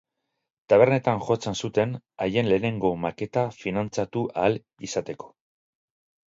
[0.71, 1.93] Tabernetan jotzen zuten
[2.25, 5.31] haien lehenengo maketa finantzatu ahal izateko.